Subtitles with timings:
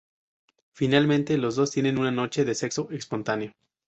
[0.71, 3.53] Finalmente los dos tienen una noche de sexo espontáneo.